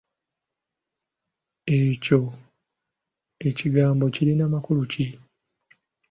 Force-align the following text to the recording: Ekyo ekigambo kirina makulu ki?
Ekyo 1.79 2.21
ekigambo 3.47 4.05
kirina 4.15 4.45
makulu 4.53 4.83
ki? 4.91 5.07